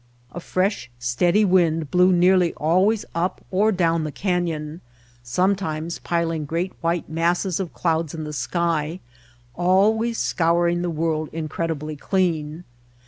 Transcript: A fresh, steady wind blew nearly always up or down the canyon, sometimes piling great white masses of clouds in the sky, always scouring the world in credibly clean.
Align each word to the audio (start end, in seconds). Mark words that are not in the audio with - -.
A 0.31 0.39
fresh, 0.39 0.89
steady 0.97 1.45
wind 1.45 1.91
blew 1.91 2.11
nearly 2.11 2.55
always 2.55 3.05
up 3.13 3.45
or 3.51 3.71
down 3.71 4.03
the 4.03 4.11
canyon, 4.11 4.81
sometimes 5.21 5.99
piling 5.99 6.45
great 6.45 6.73
white 6.81 7.07
masses 7.07 7.59
of 7.59 7.71
clouds 7.75 8.15
in 8.15 8.23
the 8.23 8.33
sky, 8.33 8.99
always 9.53 10.17
scouring 10.17 10.81
the 10.81 10.89
world 10.89 11.29
in 11.31 11.47
credibly 11.47 11.95
clean. 11.95 12.63